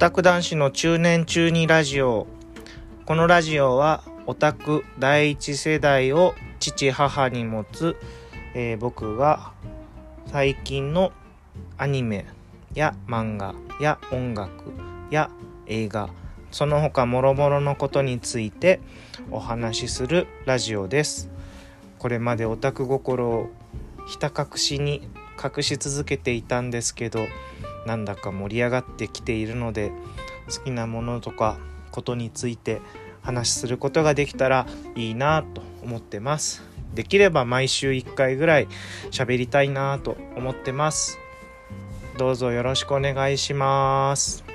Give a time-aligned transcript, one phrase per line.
[0.00, 2.26] タク男子の中年中二ラジオ。
[3.04, 7.98] このラジオはオタク第一世代を父母に持つ、
[8.54, 9.52] えー僕が
[10.32, 11.12] 最近の
[11.76, 12.24] アニメ
[12.72, 14.72] や漫画や音楽
[15.10, 15.28] や
[15.66, 16.08] 映画
[16.50, 18.80] その他諸々のことについて
[19.30, 21.28] お話しするラジオです。
[21.98, 23.50] これまでオタク心を
[24.08, 25.06] ひた隠しに
[25.36, 27.26] 隠し続けていたんですけど
[27.86, 29.92] なんだか盛り上がってきているので
[30.54, 31.58] 好きなものとか
[31.90, 32.80] ことについて
[33.22, 34.66] 話することができたら
[34.96, 36.62] いいなと思ってます。
[36.94, 38.68] できれば毎週1回ぐらい
[39.10, 41.18] 喋りたいなと思ってます。
[42.18, 44.49] どうぞよろしくお願いします。